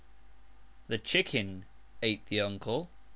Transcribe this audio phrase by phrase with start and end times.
[0.87, 1.65] The chicken
[2.01, 2.89] ate the uncle.